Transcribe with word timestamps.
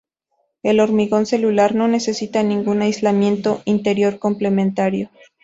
El 0.63 0.79
hormigón 0.79 1.27
celular 1.27 1.75
no 1.75 1.87
necesita 1.87 2.41
ningún 2.41 2.81
aislamiento 2.81 3.61
interior 3.65 4.17
complementario. 4.17 5.11